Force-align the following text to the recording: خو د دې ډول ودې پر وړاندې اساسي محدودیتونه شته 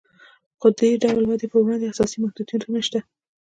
خو 0.59 0.67
د 0.75 0.77
دې 0.79 0.91
ډول 1.03 1.23
ودې 1.25 1.47
پر 1.51 1.59
وړاندې 1.61 1.85
اساسي 1.91 2.17
محدودیتونه 2.23 2.79
شته 2.87 2.99